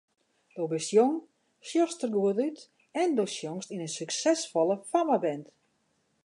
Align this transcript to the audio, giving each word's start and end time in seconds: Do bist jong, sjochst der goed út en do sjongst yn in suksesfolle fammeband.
Do 0.55 0.63
bist 0.71 0.93
jong, 0.97 1.11
sjochst 1.69 2.01
der 2.01 2.11
goed 2.15 2.39
út 2.47 2.57
en 3.01 3.13
do 3.17 3.25
sjongst 3.35 3.69
yn 3.73 3.83
in 3.87 3.93
suksesfolle 3.97 4.75
fammeband. 4.89 5.45